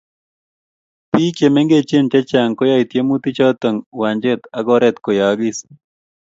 [1.11, 5.57] biik chemengech chechang koyae tyemutik choto uwanjet ak oret koyaagis